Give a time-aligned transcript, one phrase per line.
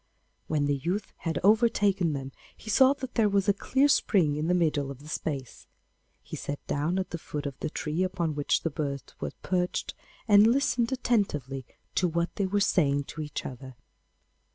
[0.47, 4.47] When the youth had overtaken them, he saw that there was a clear spring in
[4.47, 5.67] the middle of the space.
[6.23, 9.93] He sat down at the foot of the tree upon which the birds were perched,
[10.27, 13.75] and listened attentively to what they were saying to each other.